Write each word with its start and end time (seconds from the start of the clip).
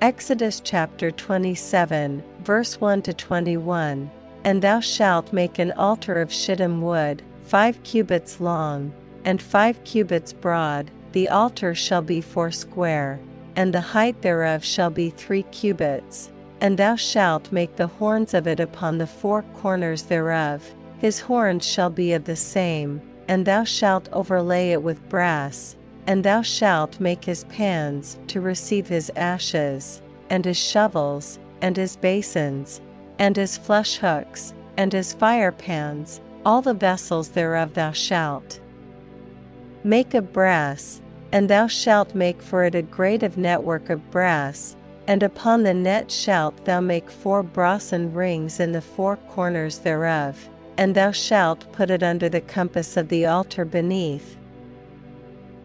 Exodus 0.00 0.62
chapter 0.64 1.10
27, 1.10 2.22
verse 2.42 2.80
1 2.80 3.02
to 3.02 3.12
21. 3.12 4.10
And 4.44 4.62
thou 4.62 4.80
shalt 4.80 5.30
make 5.30 5.58
an 5.58 5.72
altar 5.72 6.22
of 6.22 6.32
shittim 6.32 6.80
wood, 6.80 7.22
five 7.42 7.82
cubits 7.82 8.40
long, 8.40 8.94
and 9.26 9.42
five 9.42 9.84
cubits 9.84 10.32
broad, 10.32 10.90
the 11.12 11.28
altar 11.28 11.74
shall 11.74 12.00
be 12.00 12.22
foursquare, 12.22 13.20
and 13.56 13.74
the 13.74 13.82
height 13.82 14.22
thereof 14.22 14.64
shall 14.64 14.88
be 14.88 15.10
three 15.10 15.42
cubits. 15.42 16.30
And 16.62 16.78
thou 16.78 16.96
shalt 16.96 17.52
make 17.52 17.76
the 17.76 17.88
horns 17.88 18.32
of 18.32 18.46
it 18.46 18.58
upon 18.58 18.96
the 18.96 19.06
four 19.06 19.42
corners 19.58 20.04
thereof, 20.04 20.64
his 20.96 21.20
horns 21.20 21.66
shall 21.66 21.90
be 21.90 22.14
of 22.14 22.24
the 22.24 22.36
same, 22.36 23.02
and 23.28 23.44
thou 23.44 23.64
shalt 23.64 24.08
overlay 24.14 24.70
it 24.70 24.82
with 24.82 25.06
brass, 25.10 25.76
and 26.06 26.24
thou 26.24 26.42
shalt 26.42 26.98
make 27.00 27.24
his 27.24 27.44
pans 27.44 28.18
to 28.26 28.40
receive 28.40 28.88
his 28.88 29.10
ashes, 29.16 30.02
and 30.28 30.44
his 30.44 30.56
shovels, 30.56 31.38
and 31.62 31.76
his 31.76 31.96
basins, 31.96 32.80
and 33.18 33.36
his 33.36 33.58
flesh 33.58 33.98
hooks, 33.98 34.54
and 34.76 34.92
his 34.92 35.12
fire 35.12 35.52
pans, 35.52 36.20
all 36.44 36.62
the 36.62 36.74
vessels 36.74 37.30
thereof 37.30 37.74
thou 37.74 37.92
shalt. 37.92 38.60
Make 39.84 40.14
of 40.14 40.32
brass, 40.32 41.00
and 41.32 41.48
thou 41.48 41.66
shalt 41.66 42.14
make 42.14 42.40
for 42.42 42.64
it 42.64 42.74
a 42.74 42.82
grate 42.82 43.22
of 43.22 43.36
network 43.36 43.90
of 43.90 44.10
brass, 44.10 44.76
and 45.06 45.22
upon 45.22 45.62
the 45.62 45.74
net 45.74 46.10
shalt 46.10 46.64
thou 46.64 46.80
make 46.80 47.10
four 47.10 47.42
brassen 47.42 48.14
rings 48.14 48.60
in 48.60 48.72
the 48.72 48.80
four 48.80 49.16
corners 49.16 49.78
thereof, 49.78 50.48
and 50.76 50.94
thou 50.94 51.10
shalt 51.10 51.70
put 51.72 51.90
it 51.90 52.02
under 52.02 52.28
the 52.28 52.40
compass 52.40 52.96
of 52.96 53.08
the 53.08 53.26
altar 53.26 53.64
beneath 53.64 54.36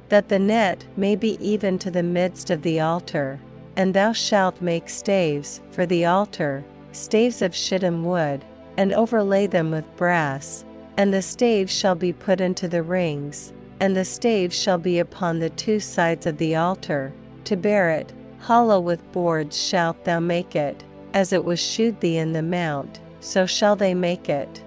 that 0.10 0.30
the 0.30 0.40
net 0.40 0.86
may 0.96 1.16
be 1.16 1.38
even 1.46 1.78
to 1.80 1.92
the 1.92 2.04
midst 2.04 2.50
of 2.50 2.62
the 2.62 2.80
altar, 2.80 3.40
and 3.76 3.94
thou 3.94 4.12
shalt 4.14 4.62
make 4.62 4.90
staves 4.90 5.62
for 5.72 5.86
the 5.86 6.06
altar, 6.06 6.64
staves 6.92 7.42
of 7.42 7.56
shittim 7.56 8.04
wood, 8.04 8.44
and 8.78 8.94
overlay 8.94 9.48
them 9.48 9.72
with 9.72 9.96
brass, 9.98 10.64
and 10.98 11.14
the 11.14 11.22
staves 11.22 11.72
shall 11.74 11.96
be 11.96 12.14
put 12.14 12.40
into 12.40 12.68
the 12.68 12.84
rings, 12.84 13.52
and 13.80 13.96
the 13.96 14.06
staves 14.06 14.58
shall 14.58 14.78
be 14.78 15.00
upon 15.00 15.40
the 15.40 15.50
two 15.50 15.80
sides 15.80 16.26
of 16.26 16.38
the 16.38 16.56
altar, 16.56 17.12
to 17.44 17.56
bear 17.56 17.90
it, 17.90 18.14
hollow 18.40 18.80
with 18.80 19.12
boards 19.12 19.60
shalt 19.60 20.04
thou 20.06 20.20
make 20.20 20.56
it, 20.56 20.84
as 21.14 21.34
it 21.34 21.44
was 21.44 21.60
shewed 21.60 22.00
thee 22.00 22.18
in 22.18 22.34
the 22.34 22.44
mount, 22.44 23.00
so 23.20 23.46
shall 23.46 23.76
they 23.76 23.94
make 23.94 24.30
it. 24.30 24.64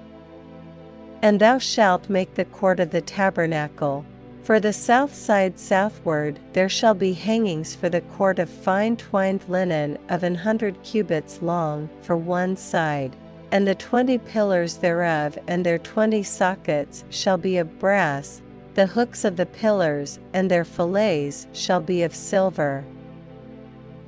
And 1.22 1.40
thou 1.40 1.58
shalt 1.58 2.08
make 2.08 2.34
the 2.34 2.44
court 2.44 2.80
of 2.80 2.90
the 2.90 3.00
tabernacle, 3.00 4.04
for 4.48 4.58
the 4.58 4.72
south 4.72 5.14
side 5.14 5.58
southward 5.58 6.40
there 6.54 6.70
shall 6.70 6.94
be 6.94 7.12
hangings 7.12 7.74
for 7.74 7.90
the 7.90 8.00
court 8.00 8.38
of 8.38 8.48
fine 8.48 8.96
twined 8.96 9.44
linen 9.46 9.98
of 10.08 10.22
an 10.22 10.34
hundred 10.34 10.82
cubits 10.82 11.42
long 11.42 11.86
for 12.00 12.16
one 12.16 12.56
side, 12.56 13.14
and 13.52 13.68
the 13.68 13.74
twenty 13.74 14.16
pillars 14.16 14.78
thereof 14.78 15.38
and 15.48 15.66
their 15.66 15.76
twenty 15.76 16.22
sockets 16.22 17.04
shall 17.10 17.36
be 17.36 17.58
of 17.58 17.78
brass, 17.78 18.40
the 18.72 18.86
hooks 18.86 19.22
of 19.22 19.36
the 19.36 19.44
pillars 19.44 20.18
and 20.32 20.50
their 20.50 20.64
fillets 20.64 21.46
shall 21.52 21.82
be 21.82 22.02
of 22.02 22.14
silver. 22.14 22.82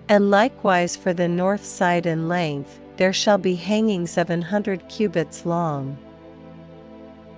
And 0.09 0.31
likewise 0.31 0.97
for 0.97 1.13
the 1.13 1.29
north 1.29 1.67
side 1.67 2.07
in 2.07 2.29
length 2.29 2.81
there 2.97 3.13
shall 3.13 3.37
be 3.37 3.57
hangings 3.57 4.17
of 4.17 4.31
an 4.31 4.41
hundred 4.41 4.89
cubits 4.89 5.45
long 5.45 5.99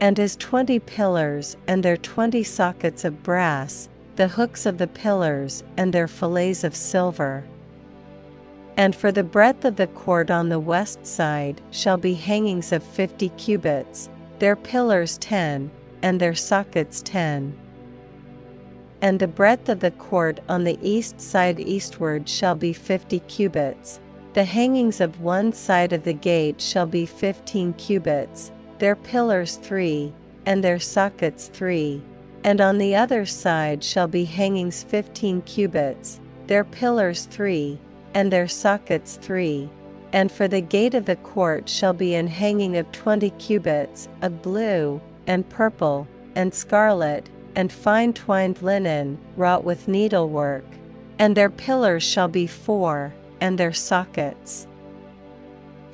and 0.03 0.19
his 0.19 0.35
twenty 0.35 0.81
pillars 0.81 1.57
and 1.69 1.85
their 1.85 1.97
twenty 1.97 2.43
sockets 2.43 3.05
of 3.05 3.23
brass, 3.23 3.89
the 4.17 4.27
hooks 4.27 4.67
of 4.67 4.77
the 4.77 4.87
pillars 4.89 5.63
and 5.77 5.93
their 5.93 6.09
fillets 6.09 6.65
of 6.65 6.75
silver. 6.75 7.45
And 8.77 8.97
for 8.97 9.13
the 9.13 9.23
breadth 9.23 9.65
of 9.65 9.77
the 9.77 9.87
court 9.87 10.29
on 10.29 10.49
the 10.49 10.59
west 10.59 11.07
side 11.07 11.61
shall 11.71 11.99
be 11.99 12.15
hangings 12.15 12.73
of 12.73 12.83
fifty 12.83 13.29
cubits, 13.29 14.11
their 14.41 14.57
pillars 14.57 15.19
ten, 15.19 15.71
and 16.03 16.19
their 16.19 16.35
sockets 16.35 17.01
ten. 17.01 17.57
And 19.03 19.21
the 19.21 19.29
breadth 19.29 19.69
of 19.69 19.79
the 19.79 19.93
court 19.93 20.41
on 20.49 20.65
the 20.65 20.81
east 20.83 21.21
side 21.21 21.61
eastward 21.61 22.29
shall 22.29 22.57
be 22.57 22.73
fifty 22.73 23.21
cubits. 23.21 24.01
The 24.33 24.45
hangings 24.47 25.01
of 25.01 25.21
one 25.21 25.53
side 25.53 25.93
of 25.93 26.03
the 26.03 26.13
gate 26.13 26.61
shall 26.61 26.87
be 26.87 27.07
fifteen 27.07 27.73
cubits, 27.75 28.51
their 28.83 28.97
pillars 28.97 29.59
three, 29.59 30.13
and 30.45 30.65
their 30.65 30.81
sockets 30.81 31.47
three. 31.47 32.03
And 32.43 32.61
on 32.61 32.79
the 32.79 32.97
other 32.97 33.25
side 33.25 33.85
shall 33.85 34.09
be 34.09 34.25
hangings 34.25 34.83
fifteen 34.83 35.41
cubits, 35.43 36.19
their 36.49 36.65
pillars 36.65 37.27
three, 37.27 37.79
and 38.13 38.33
their 38.33 38.49
sockets 38.49 39.21
three. 39.23 39.71
And 40.13 40.33
for 40.33 40.49
the 40.49 40.61
gate 40.61 40.95
of 40.95 41.05
the 41.05 41.15
court 41.15 41.69
shall 41.69 41.93
be 41.93 42.17
an 42.17 42.27
hanging 42.27 42.77
of 42.77 42.91
twenty 42.91 43.31
cubits, 43.31 44.09
of 44.21 44.43
blue, 44.43 45.01
and 45.29 45.49
purple, 45.49 46.09
and 46.35 46.53
scarlet, 46.53 47.31
and 47.55 47.71
fine 47.71 48.13
twined 48.13 48.63
linen, 48.63 49.17
wrought 49.37 49.63
with 49.63 49.87
needlework. 49.87 50.65
And 51.21 51.37
their 51.37 51.51
pillars 51.51 52.03
shall 52.03 52.27
be 52.27 52.49
four, 52.49 53.15
and 53.41 53.57
their 53.57 53.73
sockets. 53.73 54.67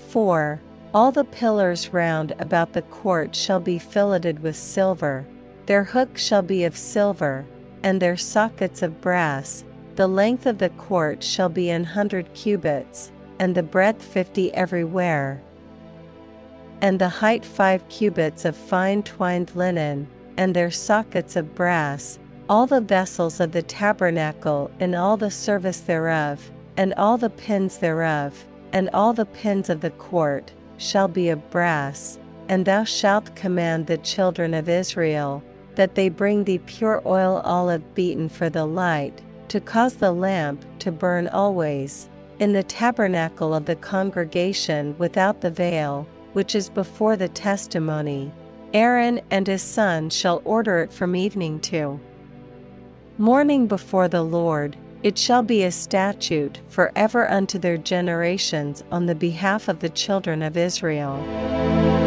4. 0.08 0.58
All 0.94 1.12
the 1.12 1.24
pillars 1.24 1.92
round 1.92 2.34
about 2.38 2.72
the 2.72 2.82
court 2.82 3.36
shall 3.36 3.60
be 3.60 3.78
filleted 3.78 4.42
with 4.42 4.56
silver, 4.56 5.26
their 5.66 5.84
hooks 5.84 6.22
shall 6.22 6.40
be 6.40 6.64
of 6.64 6.78
silver, 6.78 7.44
and 7.82 8.00
their 8.00 8.16
sockets 8.16 8.80
of 8.80 9.02
brass. 9.02 9.64
The 9.96 10.06
length 10.06 10.46
of 10.46 10.58
the 10.58 10.70
court 10.70 11.22
shall 11.22 11.50
be 11.50 11.68
an 11.68 11.84
hundred 11.84 12.32
cubits, 12.32 13.12
and 13.38 13.54
the 13.54 13.62
breadth 13.62 14.02
fifty 14.02 14.52
everywhere. 14.54 15.42
And 16.80 16.98
the 16.98 17.08
height 17.08 17.44
five 17.44 17.86
cubits 17.90 18.46
of 18.46 18.56
fine 18.56 19.02
twined 19.02 19.54
linen, 19.54 20.08
and 20.38 20.56
their 20.56 20.70
sockets 20.70 21.36
of 21.36 21.54
brass, 21.54 22.18
all 22.48 22.66
the 22.66 22.80
vessels 22.80 23.40
of 23.40 23.52
the 23.52 23.62
tabernacle 23.62 24.70
and 24.80 24.94
all 24.94 25.18
the 25.18 25.30
service 25.30 25.80
thereof, 25.80 26.50
and 26.78 26.94
all 26.94 27.18
the 27.18 27.28
pins 27.28 27.76
thereof, 27.76 28.46
and 28.72 28.88
all 28.94 29.12
the 29.12 29.26
pins 29.26 29.68
of 29.68 29.82
the 29.82 29.90
court, 29.90 30.52
shall 30.78 31.08
be 31.08 31.28
of 31.28 31.50
brass, 31.50 32.18
and 32.48 32.64
thou 32.64 32.82
shalt 32.82 33.34
command 33.36 33.86
the 33.86 33.98
children 33.98 34.54
of 34.54 34.68
Israel, 34.68 35.42
that 35.74 35.94
they 35.94 36.08
bring 36.08 36.44
thee 36.44 36.58
pure 36.58 37.02
oil 37.04 37.42
olive 37.44 37.94
beaten 37.94 38.28
for 38.28 38.48
the 38.48 38.64
light, 38.64 39.20
to 39.48 39.60
cause 39.60 39.96
the 39.96 40.12
lamp 40.12 40.64
to 40.78 40.90
burn 40.90 41.28
always, 41.28 42.08
in 42.38 42.52
the 42.52 42.62
tabernacle 42.62 43.54
of 43.54 43.66
the 43.66 43.76
congregation 43.76 44.96
without 44.98 45.40
the 45.40 45.50
veil, 45.50 46.06
which 46.32 46.54
is 46.54 46.68
before 46.70 47.16
the 47.16 47.28
testimony. 47.28 48.32
Aaron 48.72 49.20
and 49.30 49.46
his 49.46 49.62
son 49.62 50.10
shall 50.10 50.42
order 50.44 50.80
it 50.80 50.92
from 50.92 51.16
evening 51.16 51.60
to 51.60 52.00
morning 53.16 53.66
before 53.66 54.06
the 54.06 54.22
Lord, 54.22 54.76
it 55.02 55.16
shall 55.16 55.42
be 55.42 55.62
a 55.62 55.70
statute 55.70 56.60
for 56.68 56.92
ever 56.96 57.30
unto 57.30 57.58
their 57.58 57.76
generations 57.76 58.82
on 58.90 59.06
the 59.06 59.14
behalf 59.14 59.68
of 59.68 59.80
the 59.80 59.88
children 59.88 60.42
of 60.42 60.56
Israel. 60.56 61.97